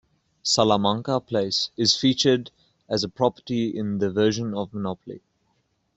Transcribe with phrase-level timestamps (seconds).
[0.41, 2.49] Salamanca Place is featured
[2.89, 5.21] as a property in the version of Monopoly.